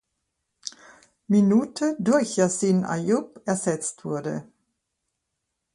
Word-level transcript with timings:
Minute 1.27 1.95
durch 1.99 2.35
Yassin 2.37 2.85
Ayoub 2.85 3.39
ersetzt 3.45 4.03
wurde. 4.03 4.47